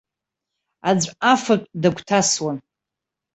[0.89, 2.57] Аӡә афатә дагәҭасуан.